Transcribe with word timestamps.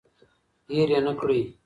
هیر 0.71 0.89
یې 0.93 0.99
نکړئ. 1.05 1.41